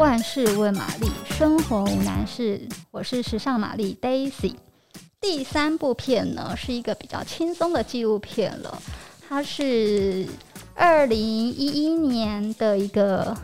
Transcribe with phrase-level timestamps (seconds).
[0.00, 2.58] 万事问玛丽，生活无难事。
[2.90, 4.54] 我是时尚玛丽 Daisy。
[5.20, 8.80] 第三部片呢，是一个比较轻松的纪录片了。
[9.28, 10.26] 它是
[10.74, 13.36] 二零一一年的一个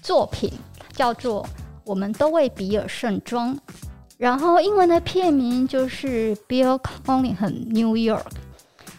[0.00, 0.52] 作品，
[0.92, 1.42] 叫做
[1.82, 3.52] 《我们都为比尔盛装》，
[4.16, 8.22] 然后英文的片名就是《Bill Cunningham New York》。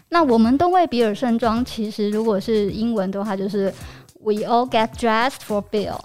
[0.10, 3.74] 那我们都为比尔盛装，其实如果是英文的话，就是
[4.22, 5.98] We all get dressed for Bill。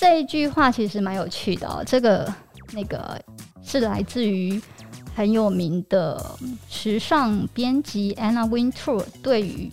[0.00, 2.32] 这一句话其实蛮有趣的哦，这个
[2.72, 3.20] 那个
[3.62, 4.58] 是来自于
[5.14, 6.38] 很有名的
[6.70, 9.70] 时尚编辑 Anna Wintour 对于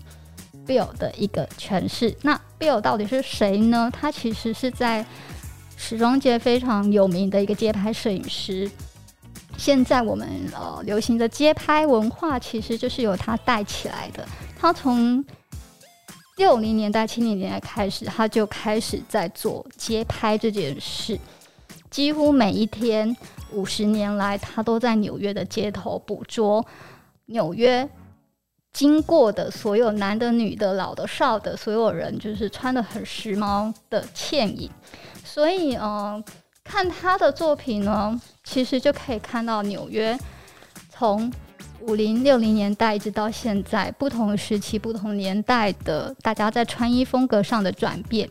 [0.67, 2.13] Bill 的一个诠释。
[2.23, 3.89] 那 Bill 到底是谁呢？
[3.89, 5.05] 他其实是在
[5.77, 8.69] 时装界非常有名的一个街拍摄影师。
[9.57, 14.27] 现在我们呃流行的街拍文化，其实就是由他带起来的。
[14.59, 15.23] 他从
[16.37, 21.19] 六零年代、七零年代开始，他就开始在做街拍这件事。
[21.89, 23.15] 几乎每一天，
[23.51, 26.63] 五十年来，他都在纽约的街头捕捉
[27.25, 27.89] 纽约
[28.71, 34.69] 经过的所有男的、女的、老的、少的，所有人就是穿得很时髦的倩影。
[35.23, 36.23] 所以，嗯、
[36.63, 40.15] 看他的作品呢，其实就可以看到纽约
[40.91, 41.33] 从。
[41.81, 48.29] 五零六零年代一直到现在，不同时期、不同年代的大家在穿衣风格上的转变，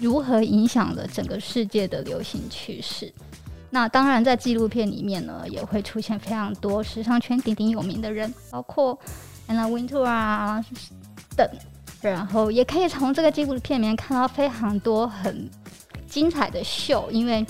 [0.00, 3.12] 如何影响了整个世界的流行趋势？
[3.70, 8.98] 那当然，在纪录片里面呢，也会出现非常多时尚圈鼎鼎有名的人，包括
[9.46, 10.64] Anna Wintour 啊
[11.36, 11.48] 等。
[12.00, 15.48] 然后也可以从这个纪录片里面看到非常多很
[16.08, 17.46] 精彩的秀，因为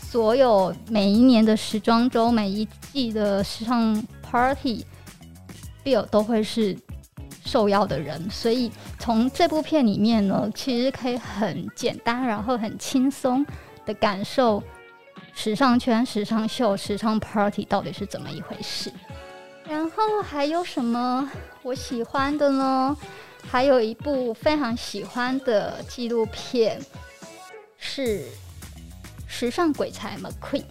[0.00, 4.00] 所有每一年的时装周、每一季的时尚。
[4.30, 6.76] Party，Bill 都会是
[7.44, 13.44] 受邀的人，所以从这部片里面呢，其实可以很简单，然后很轻松
[13.86, 14.62] 的感受
[15.34, 18.92] 时尚圈、时尚秀、时尚 Party 到底是怎么一回事。
[19.66, 21.30] 然后还有什么
[21.62, 22.96] 我喜欢的呢？
[23.50, 26.78] 还有一部非常喜欢的纪录片
[27.78, 28.20] 是
[29.26, 30.62] 《时尚鬼才 McQueen》。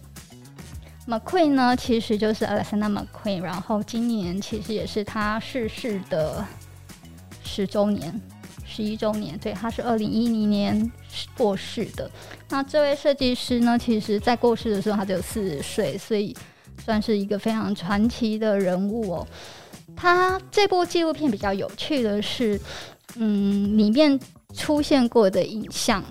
[1.08, 6.44] McQueen 呢，其实就是 Alexander McQueen，然后今年其实也是他逝世的
[7.42, 8.20] 十周年、
[8.66, 9.38] 十一周年。
[9.38, 10.92] 对，他是二零一零年
[11.34, 12.10] 过世的。
[12.50, 16.36] 那这位设计师呢，其实在过世的时候他只有四十岁，所以
[16.84, 19.26] 算是一个非常传奇的人物哦。
[19.96, 22.60] 他这部纪录片比较有趣的是，
[23.16, 24.20] 嗯，里面
[24.52, 26.04] 出现过的影像。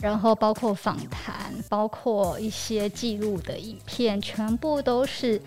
[0.00, 5.40] 然后包括访谈，包括一些记录的影片，全部都是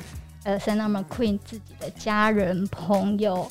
[0.43, 3.49] 呃，Alexander McQueen 自己的家人、朋友、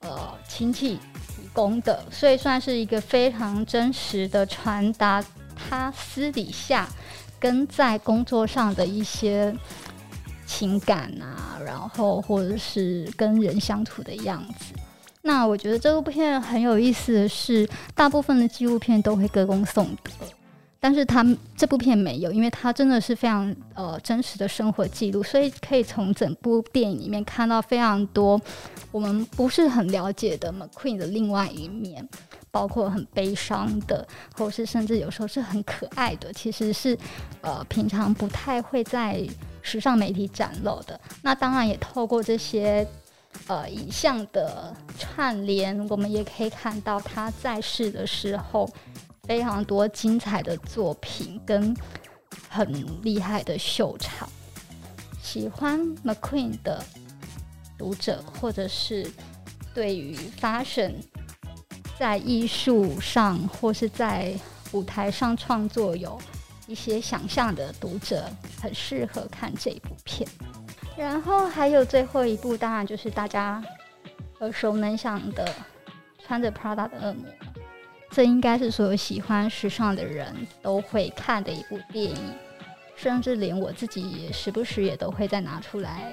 [0.00, 0.96] 呃亲戚
[1.28, 5.24] 提供的，所以算是一个非常真实的传达
[5.56, 6.88] 他私底下
[7.40, 9.56] 跟在工作上的一些
[10.46, 14.74] 情感啊，然后或者是跟人相处的样子。
[15.26, 20.10] 那我觉得这部片很有意思的是，大部分的纪录片都会歌功颂德，
[20.78, 21.24] 但是他
[21.56, 28.38] 这部片没有，因为它真的是非常呃真实的生活记录，所以可以从整部电影里面看到非常多
[28.92, 32.06] 我们不是很了解的 McQueen 的另外一面，
[32.50, 36.96] 包括很悲伤的，或是甚至有时候是很可爱的，其实是
[37.40, 39.26] 呃平常不太会在
[39.62, 41.00] 时尚媒体展露的。
[41.22, 42.86] 那当然也透过这些。
[43.46, 48.68] 呃，影像的串联，我们也可以看到他在世的时候
[49.24, 51.76] 非常多精彩的作品跟
[52.48, 54.28] 很厉害的秀场。
[55.22, 56.82] 喜欢 McQueen 的
[57.76, 59.10] 读者，或者是
[59.74, 60.94] 对于 fashion
[61.98, 64.34] 在艺术上或是在
[64.72, 66.18] 舞台上创作有
[66.66, 68.24] 一些想象的读者，
[68.62, 70.26] 很适合看这部片。
[70.96, 73.62] 然后还有最后一部，当然就是大家
[74.40, 75.48] 耳熟能详的
[76.24, 77.24] 穿着 Prada 的恶魔，
[78.10, 82.16] 这应该是所有喜欢时尚的人都会看的一部电影，
[82.94, 86.12] 甚至连我自己也时不时也都会再拿出来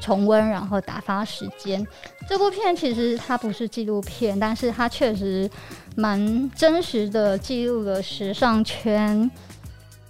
[0.00, 1.84] 重温，然后打发时间。
[2.28, 5.50] 这部片其实它不是纪录片，但是它确实
[5.96, 9.30] 蛮真实的记录了时尚圈。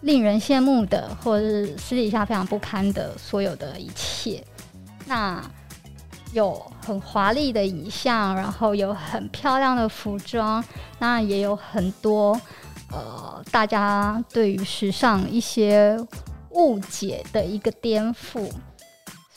[0.02, 4.44] 令人羡慕的，或者是私底下非常不堪的所有的一切，
[5.06, 5.42] 那
[6.32, 10.62] 有很华丽的影像，然后有很漂亮的服装，
[10.98, 12.38] 那也有很多
[12.90, 15.98] 呃，大家对于时尚一些
[16.50, 18.50] 误解的一个颠覆。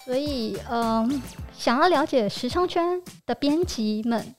[0.03, 1.21] 所以，嗯、
[1.55, 4.35] 想要了解时尚圈的编辑们，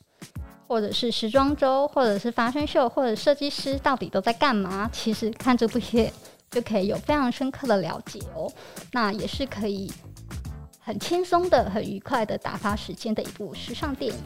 [0.71, 4.89] 或者是时装周，或者是发生秀，或者设计师到底都在干嘛？
[4.93, 6.13] 其实看这部片
[6.49, 8.49] 就可以有非常深刻的了解哦。
[8.93, 9.91] 那也是可以
[10.79, 14.19] 很轻松的、很愉快的打发时间的一部时尚电影。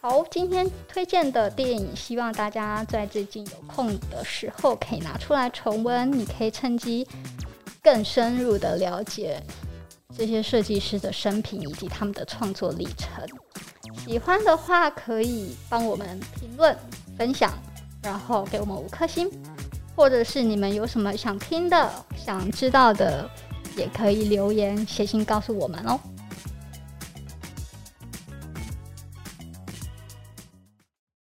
[0.00, 6.10] 好，今天推荐的电影，希望大家在最近有空的时候可以拿出来重温。
[6.10, 7.06] 你可以趁机
[7.80, 9.40] 更深入的了解
[10.18, 13.24] 这些设计师的生平以及他们的创作历程。
[14.04, 16.76] 喜欢的话，可以帮我们评论、
[17.16, 17.52] 分享，
[18.02, 19.30] 然后给我们五颗星，
[19.94, 23.28] 或者是你们有什么想听的、想知道的，
[23.76, 26.00] 也可以留言写信告诉我们哦。